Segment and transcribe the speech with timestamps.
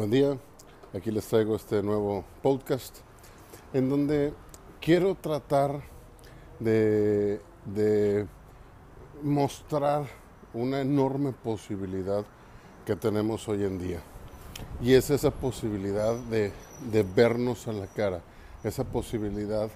[0.00, 0.38] Buen día,
[0.94, 3.00] aquí les traigo este nuevo podcast
[3.74, 4.32] en donde
[4.80, 5.82] quiero tratar
[6.58, 8.26] de, de
[9.22, 10.06] mostrar
[10.54, 12.24] una enorme posibilidad
[12.86, 14.00] que tenemos hoy en día.
[14.80, 16.50] Y es esa posibilidad de,
[16.90, 18.22] de vernos a la cara,
[18.64, 19.68] esa posibilidad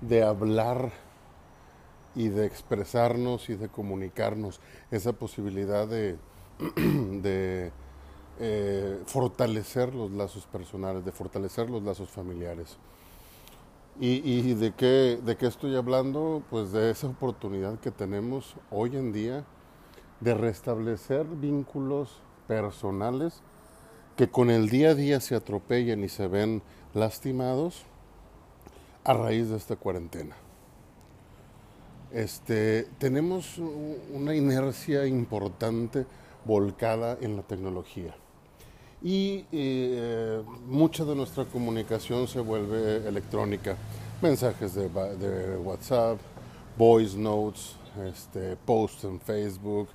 [0.00, 0.90] de hablar
[2.16, 4.60] y de expresarnos y de comunicarnos,
[4.90, 6.18] esa posibilidad de,
[7.22, 7.70] de
[8.40, 12.76] eh, fortalecer los lazos personales, de fortalecer los lazos familiares.
[14.00, 16.44] ¿Y, y de, qué, de qué estoy hablando?
[16.50, 19.44] Pues de esa oportunidad que tenemos hoy en día
[20.20, 23.42] de restablecer vínculos personales
[24.16, 26.62] que con el día a día se atropellan y se ven
[26.94, 27.82] lastimados
[29.02, 30.36] a raíz de esta cuarentena.
[32.12, 36.06] Este, tenemos una inercia importante
[36.44, 38.14] volcada en la tecnología
[39.02, 43.76] y eh, mucha de nuestra comunicación se vuelve electrónica,
[44.20, 46.18] mensajes de, de WhatsApp,
[46.76, 47.76] voice notes,
[48.06, 49.88] este, posts en Facebook,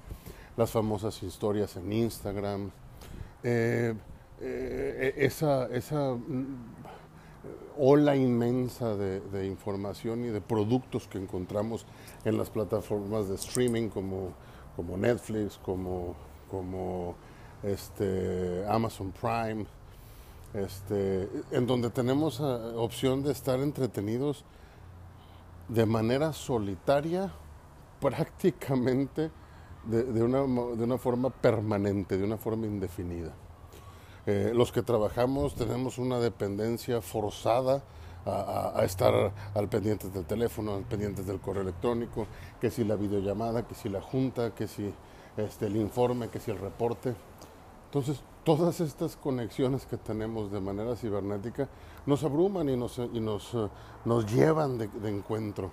[0.56, 2.72] las famosas historias en Instagram,
[3.44, 3.94] eh,
[4.40, 6.58] eh, esa, esa mm,
[7.78, 11.86] ola inmensa de, de, información y de productos que encontramos
[12.24, 14.34] en las plataformas de streaming como,
[14.76, 16.16] como Netflix, como,
[16.50, 17.16] como
[17.64, 19.66] este, Amazon Prime,
[20.54, 24.44] este, en donde tenemos uh, opción de estar entretenidos
[25.68, 27.32] de manera solitaria,
[28.00, 29.32] prácticamente
[29.86, 33.34] de, de, una, de, una, forma permanente, de una forma indefinida.
[34.26, 37.84] Eh, los que trabajamos tenemos una dependencia forzada
[38.26, 42.28] a, estar al pendiente del teléfono, al pendiente del correo electrónico,
[42.62, 44.94] que si la videollamada, que si la junta, que si
[45.36, 47.16] este, el informe, que si el reporte.
[47.94, 51.70] Entonces, todas estas conexiones que tenemos de manera cibernética
[52.08, 53.70] nos abruman y nos, y nos, uh,
[54.04, 55.70] nos llevan de, encuentro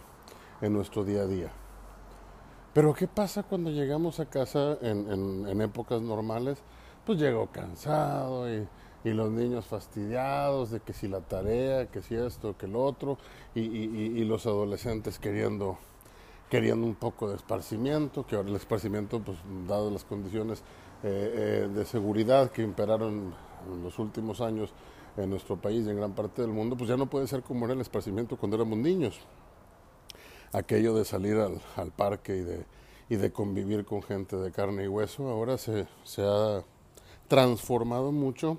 [0.60, 1.50] en nuestro día a día.
[2.74, 6.58] Pero ¿qué pasa cuando llegamos a casa en, épocas normales?
[7.06, 8.68] Pues llego cansado y,
[9.02, 13.16] y, los niños fastidiados de que si la tarea, que si esto, que lo otro,
[13.54, 15.78] y, y los adolescentes queriendo
[16.50, 19.38] queriendo un poco de esparcimiento, que ahora el esparcimiento, pues
[19.68, 20.64] dadas las condiciones
[21.02, 23.34] eh, eh, de seguridad que imperaron
[23.72, 24.70] en los últimos años
[25.16, 27.64] en nuestro país y en gran parte del mundo, pues ya no puede ser como
[27.64, 29.18] era el esparcimiento cuando éramos niños.
[30.52, 32.64] Aquello de salir al, parque y de,
[33.08, 36.62] y de convivir con gente de carne y hueso, ahora se, se ha
[37.28, 38.58] transformado mucho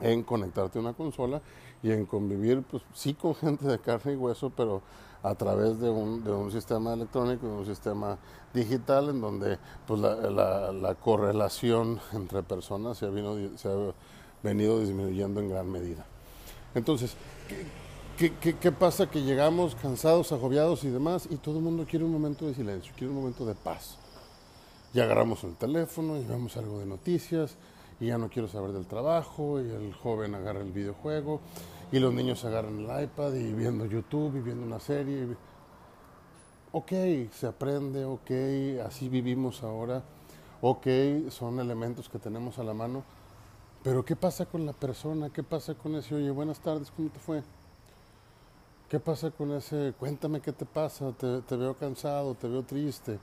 [0.00, 1.42] en conectarte a una consola
[1.82, 4.82] y en convivir, pues sí con gente de carne y hueso, pero
[5.22, 8.18] a través de un, de un sistema electrónico, de un sistema
[8.54, 13.74] digital, en donde pues, la, la, la correlación entre personas se ha, vino, se ha,
[14.42, 16.06] venido disminuyendo en gran medida.
[16.74, 17.14] Entonces,
[18.16, 19.10] ¿qué, qué, qué pasa?
[19.10, 22.92] Que llegamos cansados, agobiados y demás, y todo el mundo quiere un momento de silencio,
[22.96, 23.96] quiere un momento de paz.
[24.94, 27.56] Y agarramos el teléfono y vemos algo de noticias,
[28.00, 31.40] y ya no quiero saber del trabajo, y el joven agarra el videojuego,
[31.90, 35.26] y los niños agarran el iPad y viendo YouTube y viendo una serie.
[36.72, 36.92] Ok,
[37.32, 38.30] se aprende, ok,
[38.86, 40.02] así vivimos ahora,
[40.60, 40.86] ok,
[41.30, 43.04] son elementos que tenemos a la mano,
[43.82, 45.30] pero ¿qué pasa con la persona?
[45.30, 47.42] ¿Qué pasa con ese, oye, buenas tardes, ¿cómo te fue?
[48.90, 53.18] ¿Qué pasa con ese, cuéntame qué te pasa, te, te veo cansado, te veo triste?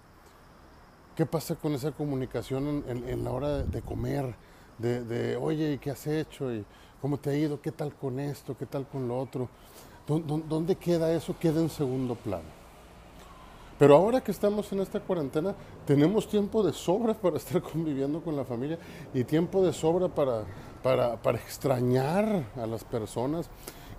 [1.16, 4.36] ¿Qué pasa con esa comunicación en, en, en la hora de, de comer?
[4.78, 6.54] De, de, oye, ¿qué has hecho?
[6.54, 6.66] Y,
[7.06, 7.62] ¿Cómo te ha ido?
[7.62, 8.58] ¿Qué tal con esto?
[8.58, 9.48] ¿Qué tal con lo otro?
[10.08, 11.36] ¿Dónde queda eso?
[11.40, 12.66] Queda en segundo plano.
[13.78, 15.54] Pero ahora que estamos en esta cuarentena,
[15.86, 18.80] tenemos tiempo de sobra para estar conviviendo con la familia
[19.14, 20.46] y tiempo de sobra para,
[20.82, 23.50] para, para extrañar a las personas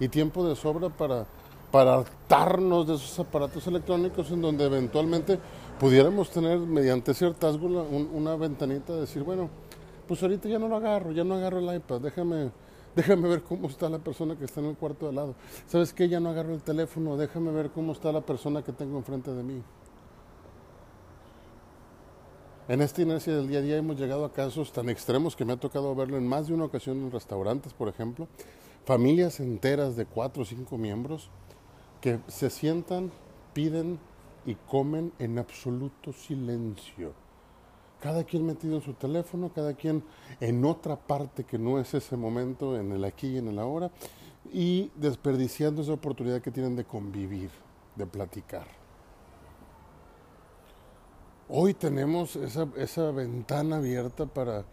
[0.00, 1.26] y tiempo de sobra para,
[1.70, 5.38] para hartarnos de esos aparatos electrónicos en donde eventualmente
[5.78, 9.50] pudiéramos tener mediante cierta ásgula un, una ventanita de decir, bueno,
[10.06, 12.50] pues ahorita ya no lo agarro, ya no agarro el iPad, déjame
[12.96, 15.34] déjame ver cómo está la persona que está en el cuarto de lado.
[15.66, 16.08] ¿Sabes qué?
[16.08, 19.42] Ya no agarro el teléfono, déjame ver cómo está la persona que tengo enfrente de
[19.42, 19.62] mí.
[22.68, 25.52] En esta inercia del día a día hemos llegado a casos tan extremos que me
[25.52, 28.26] ha tocado verlo en más de una ocasión en restaurantes, por ejemplo,
[28.84, 31.30] familias enteras de cuatro o cinco miembros
[32.00, 33.12] que se sientan,
[33.52, 34.00] piden
[34.46, 37.25] y comen en absoluto silencio
[38.00, 40.04] cada quien metido en su teléfono, cada quien
[40.40, 43.90] en otra parte que no es ese momento, en el aquí y en el ahora,
[44.52, 47.50] y desperdiciando esa oportunidad que tienen de convivir,
[47.96, 48.66] de platicar.
[51.48, 54.64] Hoy tenemos esa, esa ventana abierta para,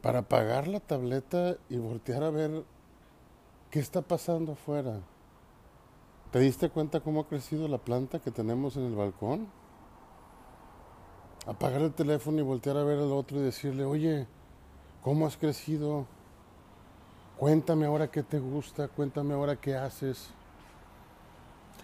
[0.00, 2.64] para apagar la tableta y voltear a ver
[3.70, 5.00] qué está pasando afuera.
[6.30, 9.48] ¿Te diste cuenta cómo ha crecido la planta que tenemos en el balcón?
[11.48, 14.26] Apagar el teléfono y voltear a ver al otro y decirle, oye,
[15.02, 16.04] ¿cómo has crecido?
[17.38, 20.28] Cuéntame ahora qué te gusta, cuéntame ahora qué haces.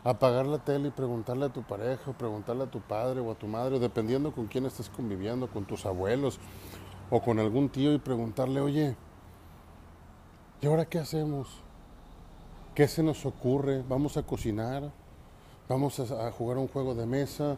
[0.05, 3.37] Apagar la tele y preguntarle a tu pareja, o preguntarle a tu padre o a
[3.37, 6.39] tu madre, dependiendo con quién estés conviviendo, con tus abuelos
[7.09, 8.97] o con algún tío y preguntarle, oye,
[10.61, 11.63] ¿y ahora qué hacemos?
[12.75, 13.83] ¿Qué se nos ocurre?
[13.89, 14.93] ¿Vamos a cocinar?
[15.71, 17.57] ¿Vamos a, jugar un juego de mesa?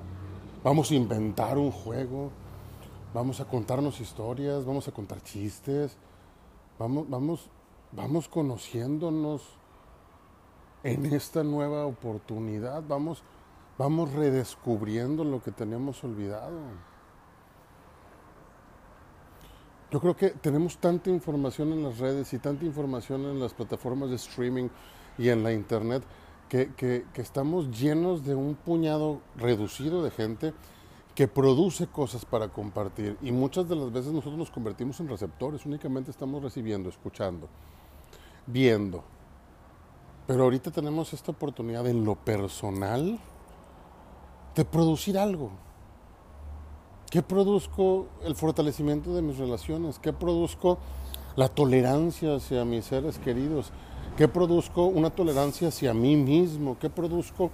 [0.66, 2.32] ¿Vamos a inventar un juego?
[3.14, 4.64] ¿Vamos a contarnos historias?
[4.64, 5.96] ¿Vamos a contar chistes?
[6.76, 7.48] Vamos, vamos,
[7.92, 9.42] vamos conociéndonos
[10.82, 13.22] en esta nueva oportunidad, vamos,
[13.78, 16.58] vamos redescubriendo lo que tenemos olvidado.
[19.92, 24.10] Yo creo que tenemos tanta información en las redes y tanta información en las plataformas
[24.10, 24.68] de streaming
[25.16, 26.02] y en la internet
[26.48, 30.54] que, estamos llenos de un puñado reducido de gente
[31.14, 35.64] que produce cosas para compartir y muchas de las veces nosotros nos convertimos en receptores,
[35.64, 37.48] únicamente estamos recibiendo, escuchando
[38.46, 39.02] viendo.
[40.26, 43.18] Pero ahorita tenemos esta oportunidad en lo personal
[44.54, 45.50] de producir algo.
[47.10, 49.98] ¿Qué produzco el fortalecimiento de mis relaciones?
[49.98, 50.78] ¿Qué produzco
[51.36, 53.72] la tolerancia hacia mis seres queridos?
[54.16, 56.78] ¿Qué produzco una tolerancia hacia mí mismo?
[56.78, 57.50] ¿Qué produzco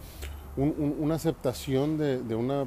[0.57, 2.67] una aceptación de, una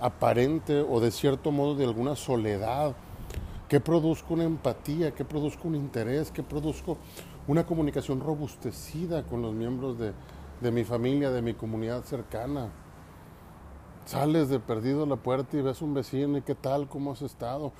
[0.00, 2.94] aparente o de cierto modo de alguna soledad?
[3.68, 5.14] ¿Qué produzco una empatía?
[5.14, 6.30] ¿Qué produzco un interés?
[6.30, 6.96] ¿Qué produzco
[7.46, 12.70] una comunicación robustecida con los miembros de, mi familia, de mi comunidad cercana.
[14.06, 17.20] Sales de perdido a la puerta y ves un vecino y qué tal, cómo has
[17.20, 17.72] estado.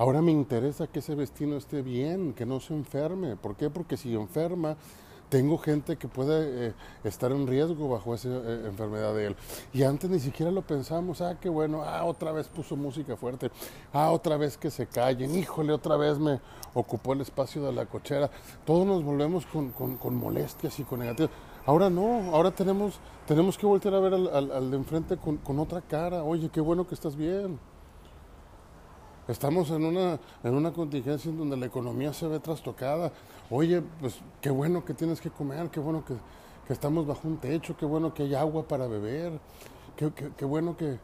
[0.00, 3.36] Ahora me interesa que ese vecino esté bien, que no se enferme.
[3.36, 3.68] ¿Por qué?
[3.68, 4.78] Porque si enferma,
[5.28, 6.74] tengo gente que puede eh,
[7.04, 9.36] estar en riesgo bajo esa eh, enfermedad de él.
[9.74, 13.50] Y antes ni siquiera lo pensamos, ah, qué bueno, ah, otra vez puso música fuerte,
[13.92, 16.40] ah, otra vez que se callen, híjole, otra vez me
[16.72, 18.30] ocupó el espacio de la cochera.
[18.64, 21.30] Todos nos volvemos con, con, molestias y con negativas.
[21.66, 25.36] Ahora no, ahora tenemos, tenemos que volver a ver al, al, al de enfrente con,
[25.36, 26.24] con otra cara.
[26.24, 27.58] Oye, qué bueno que estás bien.
[29.30, 33.12] Estamos en una, en una contingencia en donde la economía se ve trastocada.
[33.48, 36.14] Oye, pues qué bueno que tienes que comer, qué bueno que,
[36.72, 39.38] estamos bajo un techo, qué bueno que hay agua para beber,
[39.96, 40.98] qué, qué, bueno que,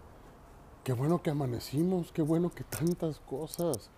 [0.82, 3.90] qué bueno que amanecimos, qué bueno que tantas cosas.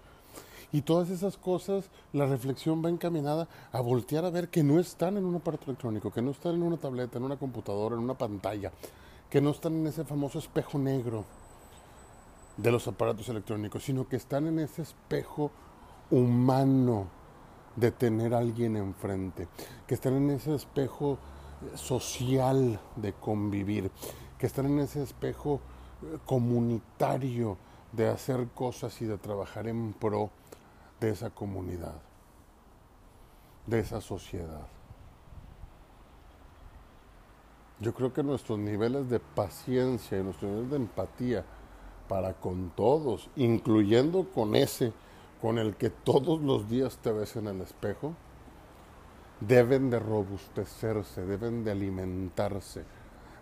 [0.73, 5.17] Y todas esas cosas, la reflexión va encaminada a voltear a ver que no están
[5.17, 8.19] en un aparato electrónico, que no están en una tableta, en una computadora, en una
[8.19, 8.73] pantalla,
[9.31, 11.25] que no están en ese famoso espejo negro
[12.59, 15.51] de los aparatos electrónicos, sino que están en ese espejo
[16.11, 17.07] humano
[17.77, 19.49] de tener a alguien enfrente,
[19.87, 21.19] que están en ese espejo
[21.75, 23.91] social de convivir,
[24.37, 25.61] que están en ese espejo
[26.03, 27.57] eh, comunitario
[27.93, 30.31] de hacer cosas y de trabajar en pro
[31.01, 31.95] de esa comunidad,
[33.67, 34.67] de esa sociedad.
[37.81, 41.45] Yo creo que nuestros niveles de paciencia y nuestros niveles de empatía
[42.09, 44.93] para con todos, incluyendo con ese
[45.41, 48.15] con el que todos los días te ves en el espejo,
[49.41, 52.85] deben de robustecerse, deben de alimentarse,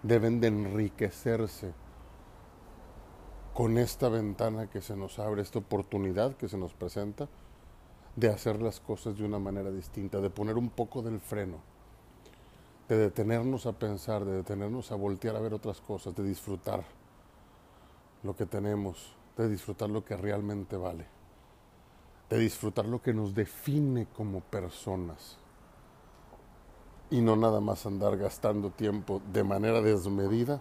[0.03, 1.73] deben de enriquecerse
[3.55, 7.29] con esta ventana que se nos abre, esta oportunidad que se nos presenta
[8.15, 11.59] de hacer las cosas de una manera distinta, de poner un poco del freno,
[12.89, 16.85] de detenernos a pensar, de detenernos a voltear a ver otras cosas, de disfrutar
[18.27, 21.07] lo que tenemos, de disfrutar lo que realmente vale,
[22.29, 25.39] de disfrutar lo que nos define como personas
[27.09, 30.61] y no nada más andar gastando tiempo de manera desmedida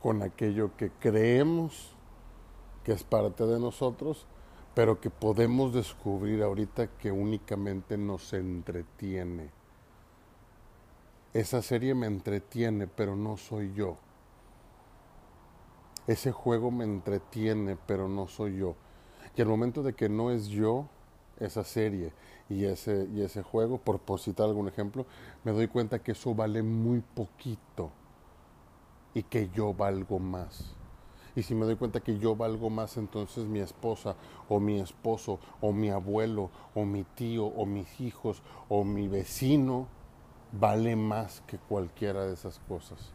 [0.00, 1.94] con aquello que creemos
[2.84, 4.26] que es parte de nosotros,
[4.74, 9.50] pero que podemos descubrir ahorita que únicamente nos entretiene.
[11.34, 13.98] Esa serie me entretiene, pero no soy yo
[16.06, 18.76] ese juego me entretiene, pero no soy yo.
[19.36, 20.86] Y al momento de que no es yo,
[21.40, 22.12] esa serie
[22.48, 25.06] y ese, y ese juego, por, citar algún ejemplo,
[25.44, 27.90] me doy cuenta que eso vale muy poquito
[29.14, 30.74] y que yo valgo más.
[31.34, 34.16] Y si me doy cuenta que yo valgo más, entonces mi esposa
[34.48, 39.86] o mi esposo o mi abuelo o mi tío o mis hijos o mi vecino
[40.52, 43.12] vale más que cualquiera de esas cosas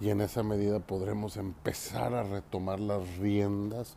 [0.00, 3.96] y en esa medida podremos empezar a retomar las riendas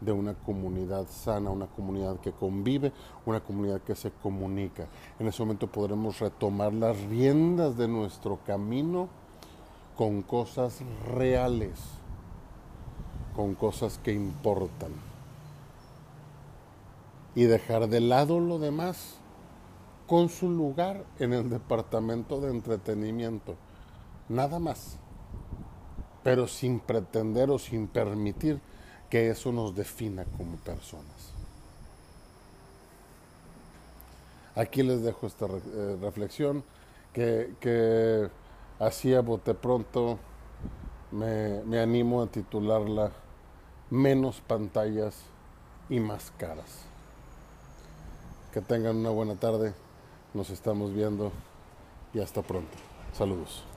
[0.00, 2.92] de una comunidad sana, una comunidad que convive,
[3.24, 4.86] una comunidad que se comunica.
[5.18, 9.08] En ese momento podremos retomar las riendas de nuestro camino
[9.96, 10.80] con cosas
[11.14, 11.78] reales,
[13.36, 14.90] con cosas que importan.
[17.34, 19.14] Y dejar de lado lo demás
[20.06, 23.54] con su lugar en el departamento de entretenimiento.
[24.28, 24.98] Nada más.
[26.22, 28.60] Pero sin pretender o sin permitir
[29.10, 31.32] que eso nos defina como personas.
[34.54, 36.62] Aquí les dejo esta eh, reflexión
[37.12, 38.28] que, que
[38.78, 40.18] así a bote pronto
[41.10, 43.12] me, me animo a titularla
[43.92, 45.14] Menos pantallas
[45.90, 46.86] y más caras.
[48.50, 49.74] Que tengan una buena tarde,
[50.32, 51.30] nos estamos viendo
[52.14, 52.72] y hasta pronto.
[53.12, 53.71] Saludos.